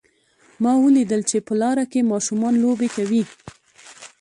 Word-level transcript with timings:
ما 0.63 0.73
ولیدل 0.83 1.21
چې 1.29 1.37
په 1.47 1.53
لاره 1.61 1.85
کې 1.91 2.09
ماشومان 2.11 2.53
لوبې 2.63 2.89
کوي 2.95 3.23